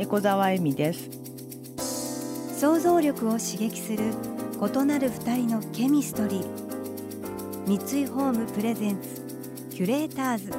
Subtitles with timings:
[0.00, 1.10] 猫沢恵美です。
[2.58, 4.14] 想像力を刺激する
[4.58, 7.66] 異なる二人のケミストリー。
[7.66, 10.52] 三井ホームプレゼンツキュレーターズ。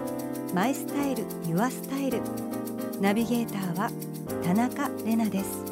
[0.54, 2.22] マイスタイルユアスタイル。
[3.02, 3.90] ナビゲーターは
[4.44, 5.66] 田中れなです。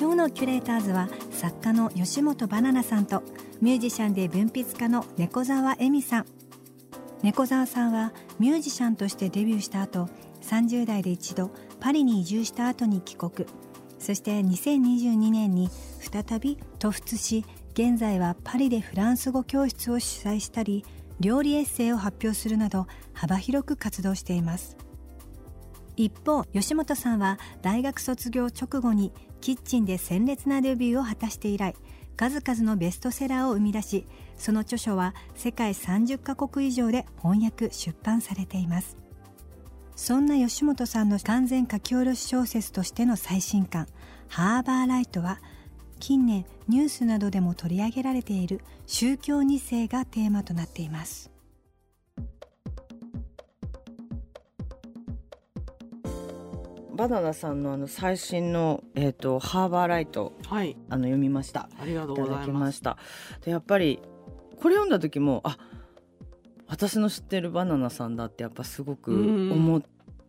[0.00, 3.22] 今日のキュレーターズは作家の吉本バナナさんと
[3.60, 6.35] ミュージシャンで文筆家の猫沢恵美さん。
[7.26, 10.08] 猫沢さんはミュージシャンとしてデビューした後
[10.42, 13.48] 30代で一度パリに移住した後に帰国。
[13.98, 20.84] そして2022年に再び突出し現在はパリでフランス語教室を主催したり
[21.18, 24.76] 料理エッセイを発表するなど幅広く活動しています。
[25.96, 31.74] 一方吉本さんは大学卒業直後にキッチンで鮮烈なデビューを果たして以来
[32.16, 38.96] 数々のベストセラーを生み出しその著書は世界30カ国以上で翻訳出版されています。
[39.96, 43.86] そんな吉本さんの完全書き下ろし小説としての最新刊
[44.28, 45.40] 「ハーバーライト」は
[45.98, 51.30] 近年ニュースなどでも取り上げられている宗教2世がテーマとなっています。
[56.96, 60.76] バナナさんのあの最新のえっ、とハーバーライトはい。
[60.88, 61.68] あの読みました。
[61.78, 62.96] ありがというございました。
[63.44, 64.00] でやっぱり
[64.60, 65.58] これ読んだ時もあ
[66.66, 69.52] 私の知ってるバナナさんだってやっぱすごくうん。
[69.52, 69.82] 思っ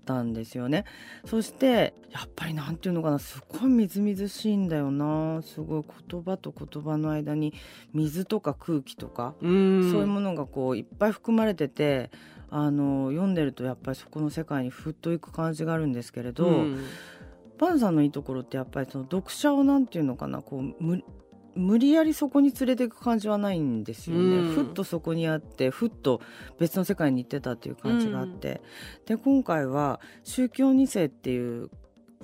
[0.05, 0.85] たんですよね、
[1.25, 5.41] そしてやっぱりなんていうのかなすごいみずみずしいんだよな。
[5.41, 7.53] すごい言葉と言葉の間に
[7.93, 9.91] 水とか空気とかうん。
[9.91, 12.09] そういうものがこういっぱい含まれてて
[12.49, 16.83] あの読んでるとやっぱりそこの世界にふっといく感じがあるんですけれど、うん。
[17.57, 21.03] バンさんのいいところってやっぱりその読者をなんていうのかなこう無
[21.55, 24.53] 無理やりそこに連れていく感じはないんですよね、うん。
[24.53, 26.21] ふっとそこにあってふっと
[26.59, 28.61] 別の世界に行ってたっていう感じがあって、
[29.07, 31.71] で今回は宗教2世っていう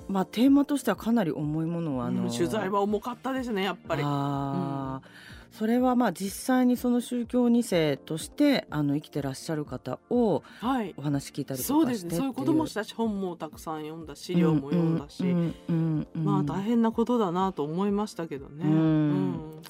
[0.06, 4.02] まあテーマとしてはかなり重いものをあの、うん取材は重かったですねやっぱり。
[4.04, 10.94] あーそれはまあ実際にその宗教2世としてあの生きてらっしゃる方をはい。
[10.96, 12.18] お話聞いたりとそうかしてっていう。
[12.18, 12.18] ですね。
[12.18, 16.24] そういうこともしたし本もたくさん読んだ資料も読んだし、うんうんうんうん。
[16.24, 18.64] まあ大変なことだなと思いましたけどね。
[18.64, 19.62] うん。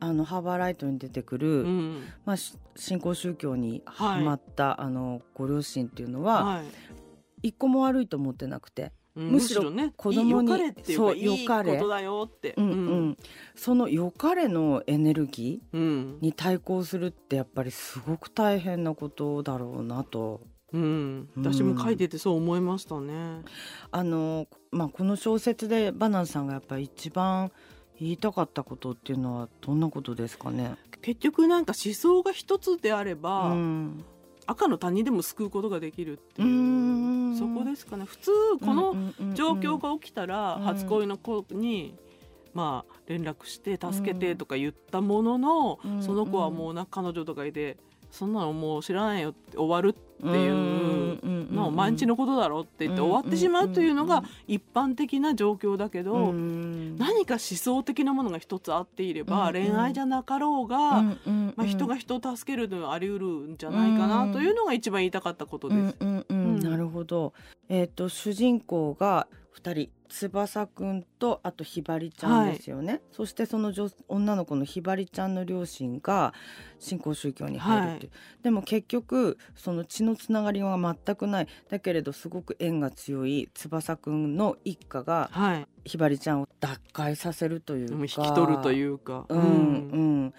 [0.00, 1.64] あのハーバーライトに出てくる、
[2.24, 6.64] まあ、し新興宗教にハマった、あのご両親っていうのは、はい。
[7.42, 11.72] 一個も悪いと思ってなくて、うんむしろね子供にいい良かれっていうそうかいい良かれ。
[11.76, 13.16] ことだよって、うんうん。
[13.54, 16.18] その良かれのエネルギうん。
[16.20, 20.42] ーに対抗するってやっぱりすごく大変なことだろうなと。
[20.72, 21.28] うん。
[21.36, 23.42] 私も書いててそう思いましたね。
[23.90, 27.50] あのまあ、この小説でバナナさんがやっぱり一番
[27.98, 30.74] 言いたかったことっていうのはどんなことですかね？
[31.00, 34.04] 結局なんか思想が一つであれば、うん。
[34.48, 38.04] 赤の他人でも救うことができるっていううんそこですかね。
[38.04, 38.30] 普通
[38.60, 38.94] この
[39.34, 40.62] 状況が起きたらうん。
[40.62, 41.94] 初恋の子に、
[42.54, 47.76] まあ、連絡して助けてとか言ったものの、うんその子はもうな彼女とかいて
[48.10, 61.16] そんなのもう知らないよって終わるっていうのを毎日のことだろって言って終わってしまうというのが一般的な状況だけど、何か思想的なものが一つあっていれば、うん恋愛じゃなかろうが、ま
[61.58, 65.96] あ、人が人を助けるのはあり得るんじゃないかなというのが一番言いたかったことです。
[66.00, 67.32] なるほど。
[67.68, 73.02] えっ、と主人公が二人翼くんとあとひばりちゃんですよね。
[73.12, 76.32] そしてその女女の子のひばりちゃんの両親が
[76.78, 78.12] 新興宗教に入るっていう。
[78.42, 81.48] でも結局その血のつながりは全くない。
[81.68, 87.94] だけれどすごく縁が強い翼くんの一家がはい、ひばりちゃんを脱会させるというか。
[87.96, 89.26] 引き取るというか。
[89.28, 90.26] うんうん。
[90.28, 90.32] あ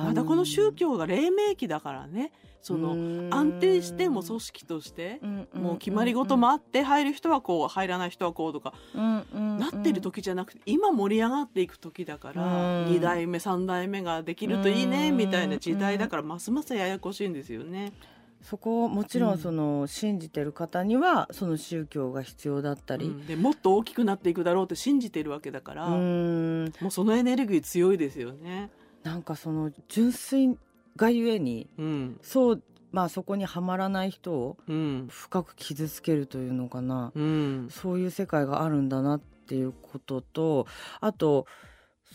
[0.00, 2.32] またこの宗教が黎明期だからね。
[2.60, 2.90] その
[3.34, 5.20] 安定しても組織として
[5.54, 12.86] もう決まり事もあって入る人はこう入らない人はこうとかなってる時じゃなくて今盛り上がっていく時だからうん。
[12.88, 17.92] 2代目3代目ができるといいねみたいな時代だからますますややこしいんですよね。
[18.42, 19.34] そこをもちろうん。
[19.34, 23.26] んその信じてる方にはその宗教が必要だったり、うん。
[23.26, 28.70] でもっと大きくなっていくだろうって信じてるわけだからうもんうそのエネルギー強いですよね。
[29.08, 30.58] なんかその純粋
[30.96, 32.62] がゆえにうんそう
[32.92, 34.56] まあそこにはまらない人を
[35.08, 40.66] 深く傷つけるというのかな、うん、そういう世界があるんだなっていうことと
[41.00, 41.46] あと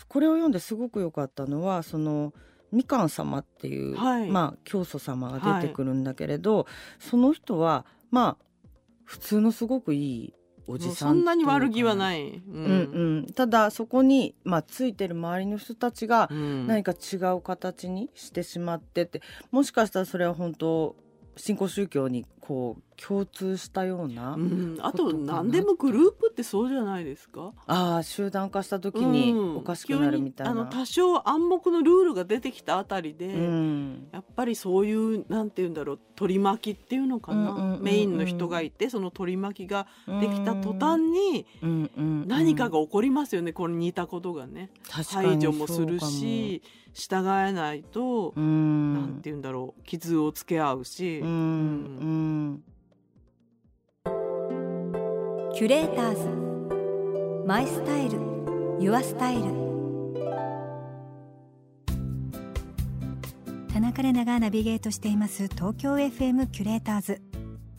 [0.07, 2.33] これを読んですごく良かったのはその
[2.71, 6.65] みかん様っていう、はい、まあ教祖様が出てくるんだけれど、はい、
[6.99, 8.45] その人はまあ
[9.03, 10.33] 普通のすごくいい
[10.67, 13.33] おじさんそんなに悪気はない、うん、うんうん。
[13.33, 19.21] ただそこに、まあ、ついてる周りの人たちが何か違う形にしてしまってて、
[19.51, 20.95] もしかしたらそれは本当
[21.35, 27.53] 新興宗教にこう共通したような、うん、あと何でもグループってそうじゃないですか？
[27.65, 41.45] ああ集団化した時におかしくなるみたいな、うん、あの多少暗黙のルールが出てきたあたりで、うん、やっぱりそういうなんて言うんだろう取り巻きっていうのかな、うんうんうんうん、メインの人がいてその取り巻きができた途端に
[42.27, 44.69] 何かが起こりますよねこれ似たことがね。
[44.89, 46.61] 排除もするし
[46.93, 51.19] 従えないと、うん、なんて言うんだろう傷をつけ合うし。
[51.19, 52.63] うんうん
[55.53, 57.45] キュレーターズ。
[57.45, 58.17] マイスタイル。
[58.79, 59.43] Your Style。
[63.71, 67.21] 田中麗奈がナビゲートしています東京 FM キュレーターズ。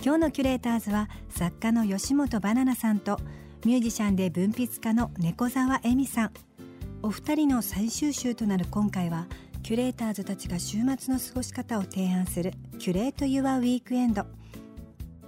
[0.01, 3.19] 今日のキュレーターズは作家の吉本ばななさんと
[3.65, 6.31] ミュージシャンで文筆家の猫沢エミさん。
[7.03, 9.27] お二人の最終週となる今回は
[9.65, 14.25] キュレーターズたちが週末の過ごし方を提案する Curate Your Weekend。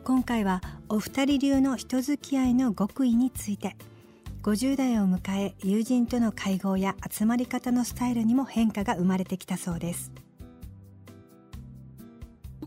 [0.07, 3.77] 今回はお二人流の人付き合いの極意について。
[4.45, 10.13] 50代を迎え友人との会合や集まり方のスタイルにも変化が生まれてきたそうです。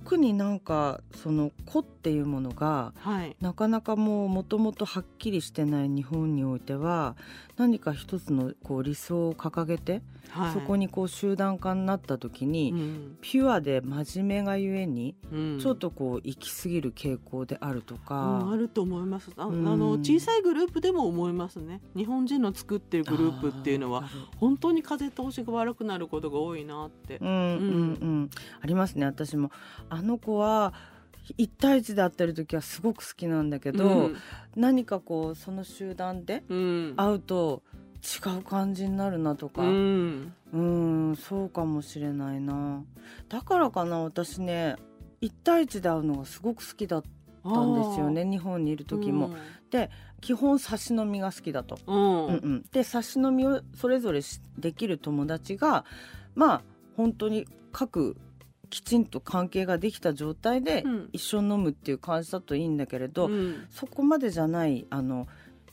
[0.10, 7.16] 特になんかその子っていうものが、はい、なかなかもうもともとはっきりしてない日本においては
[7.58, 19.30] 何か一つのこう理想を掲げて、はい、そこにこう集団化になった時に、うん、ピュアで真面目がゆえに、うん、ちょっとこう行き過ぎる傾向であるとか、うん、あると思います。
[19.36, 21.82] あ,、の小さいグループでも思いますね。
[21.96, 28.30] 日本人の作ってるグループっていうのは本当に風通しが悪くなることが多いなって、うんうんうん。
[28.62, 29.06] ありますね。
[29.06, 29.52] 私も
[29.90, 30.74] あの子は
[31.38, 34.18] 1対1で会ってる時はすごく好きなんだけど、うん、
[34.56, 37.62] 何かこうその集団で会うと
[38.02, 40.62] 違う感じになるなとか、うん、う
[41.12, 42.84] んそうかもしれないな。
[43.28, 44.76] だからかな私ね
[45.22, 47.04] 1対1で会うのがすごく好きだっ
[47.44, 49.28] たんですよね日本にいる時も。
[49.28, 49.36] うん、
[49.70, 49.90] で
[50.22, 51.78] 基本差し飲みが好きだと。
[51.88, 51.98] うん。
[51.98, 54.22] うんうん、で差し飲みをそれぞれ
[54.58, 55.86] できる友達が
[56.36, 56.62] まあ
[56.96, 58.18] 本当に各
[58.70, 65.28] きちんと関係ができた状態で一緒に飲むっていう感じだといいんだけれど、うん、そこまでじゃないあの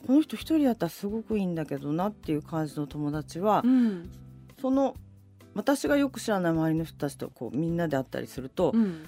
[0.06, 4.10] この人一人だったらすごくいいんだけどなっていう感じの友達は、うん、
[4.60, 4.94] その
[5.54, 9.06] 私がよく知らない周りの人たちとこうみんなで会ったりすると、うん、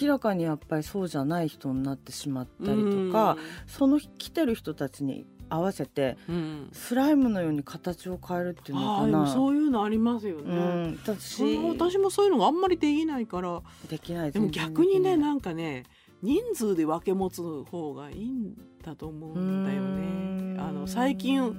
[0.00, 9.26] 明らかにやっぱりそうじゃない人になってしまったりとか、その来てる人たちに合わせて、うん、スライムのように形を変えるっていうのかな。
[9.26, 13.60] そういうのありますよね、うん、私私もそういうのがあんまりできないから。
[13.88, 15.84] できないでも逆にねなんかね
[16.22, 20.60] 人数で分け持つ方がいいんだと思うんだよね。
[20.60, 21.54] あの最近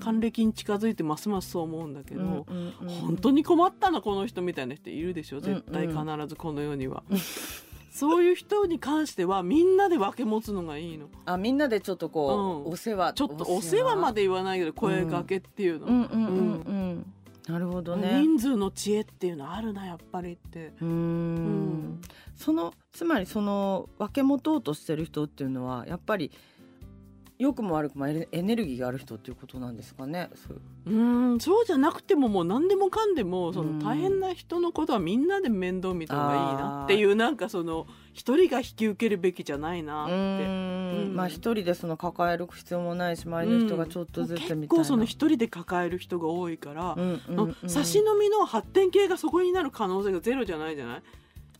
[0.00, 5.40] 還暦に近づいてますますそう思うんだけど、うんうんうん、本当に困ったなこの人みたいな人いるでしょ？
[5.40, 5.98] 絶対必
[6.28, 7.02] ずこの世には。
[7.98, 11.08] そういう人に関してはみんなで分け持つのがいいの。
[11.24, 17.04] あみんなでちょっとこう、うん、お世話ちょっとお世話まで言わないけど声かけっていうの。
[17.48, 18.20] なるほどね。
[18.20, 20.74] 人数の知恵っていうのあるなやっぱりって。
[20.80, 22.00] うんうん
[22.36, 26.30] そのつまりその分け持とうとしてる人っていうのはやっぱり
[27.38, 30.28] 良くも悪くもエネルギーがある人っていうことなんですかね？
[30.86, 30.90] う。
[30.92, 40.12] んそうじゃなくてももう何でもかんでもその大変な人のことはみんなで面倒見た方がいいなっていうなんかその一人が引き受けるべきじゃないなって。
[40.14, 41.12] うん。
[41.14, 44.56] まあ一人でその抱える必要もないし周りの人がちょっとずつみたいな。
[44.62, 46.96] 結構その一人で抱える人が多いから、
[47.68, 51.02] 差し飲みの発展系がそこになる可能性がゼロじゃないじゃない？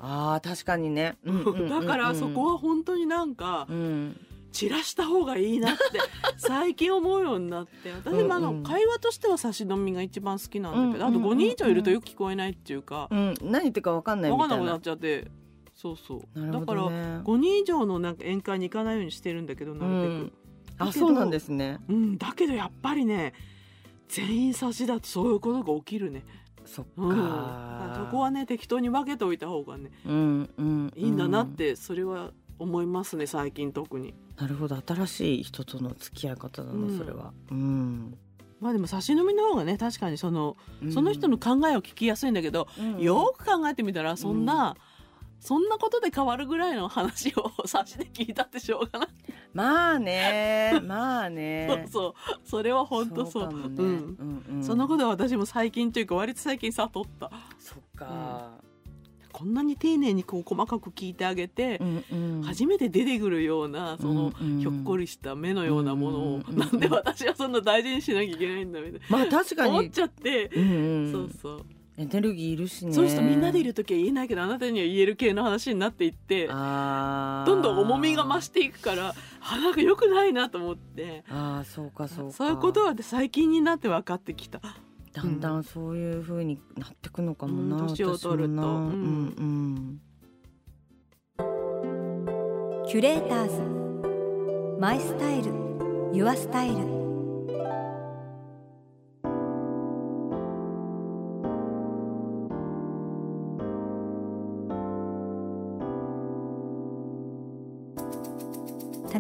[0.01, 1.17] あ確かにね、
[1.71, 4.17] だからそこは本当になんか、うん
[4.53, 5.81] 散らした方がいいなって
[6.37, 7.93] 最近思うようになって。
[7.93, 14.57] 私もあの会話としては差し飲みが一番好きなんだけど、あと5人以上いるとよく聞こえないっていうか、うん、何言ってか分かんないみたいな。
[14.57, 15.31] 分かんなくなっちゃって
[15.79, 20.33] そうそう、ね、だから5人以上のなんか宴会に行かないようにしてるんだけどなるべく、うん、
[20.79, 23.33] あそうなんですね、うん、だけどやっぱりね
[24.09, 26.25] 全員差しだとそういうことが起きるね。
[26.65, 34.15] そっか、うん、そこはね適当に分けておいた方がね、うんうん、いいんだなってそれは思いますね最近特に。
[34.37, 37.33] なるほど新しい人との付き合い方だな、それは。
[37.51, 38.19] うん。
[38.61, 40.57] まあでも差し飲みの方がね確かにその、
[40.93, 44.77] その人の考えを聞きやすいんだけど、よく考えてみたらそんな、
[45.41, 49.09] そんなことで変わるぐらいの話を差しで聞いたってしょうがない。
[49.53, 51.87] まあねまあね。
[51.91, 52.49] そうそう。
[52.49, 53.43] それは本当そう。
[53.45, 53.75] そうかもね。
[53.79, 54.45] うん。
[54.49, 54.65] うんうん。
[54.65, 57.31] そのことは私も最近というか割と最近悟った。
[57.59, 58.59] そっか、
[59.39, 62.43] こんなに丁寧にこう細かく聞いてあげて、うんうん。
[62.43, 71.67] 初めて出てくるようなそのうんうんひょっこりした目のようなものを、うんうんなんで私はそんな大事にしなきゃいけないんだみたいまあ確かな思っに、ちゃって、うんうん、そうそう。
[71.99, 72.93] エネルギーいるしね。
[72.93, 81.23] そういう人みんなでいる時は言えないけどあなたには言える系の話になっていってどんどん重みが増していくからあなんか良くないなと思って。
[81.29, 82.33] あーそうかそうか。
[82.33, 84.61] そういうことは最近になって分かってきた。
[85.19, 88.53] だんだんそういう風になってくのかもな、うん年を取ると。
[88.53, 90.01] うんうん。
[92.87, 94.81] キュレーターズ。
[94.81, 95.53] マイスタイル。
[96.13, 97.08] ユアスタイル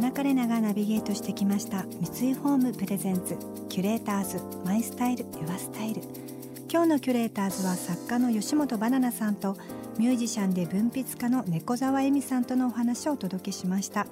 [0.08, 3.36] 中れながナビゲートしてきました三井ホームプレゼンツ
[3.68, 6.00] キュレーターズマイスタイルユアスタイル。
[6.72, 9.58] 今日のキュレーターズは作家の吉本ばななさんと
[9.98, 14.06] ミュージシャンで文筆家の猫沢恵美さんとのお話をお届けしました。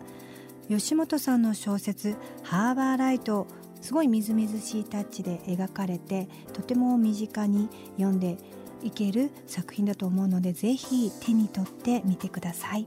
[0.68, 3.46] 吉本さんの小説「ハーバーライト」
[3.80, 8.36] すごいみずみずしいタッチで描かれてとても身近に読んで
[8.82, 12.86] いける作品だと思うのでぜひ手に取ってみてください。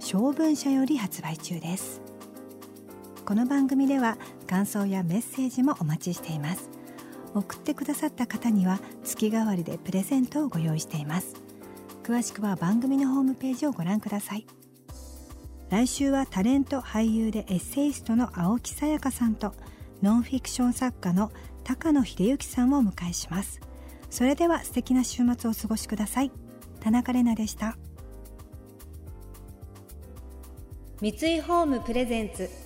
[0.00, 2.05] 小文社より発売中です。
[3.26, 6.70] この番組では感想やメッセージもお待ちしています。
[7.34, 11.34] 送ってくださった方には月替わりでプレゼントをご用意しています。
[12.04, 14.46] 詳しくは番組のホームページをご覧ください。
[15.70, 19.54] 来週はタレント俳優でエッセイストの青木さやかさんと
[20.02, 21.32] ノンフィクション作家の
[21.64, 23.60] 高野秀幸さんをお迎えします。
[24.08, 26.30] それでは素敵な週末をお過ごしください。
[26.78, 27.76] 田中れなでした。
[31.00, 32.65] 三井ホームプレゼンツ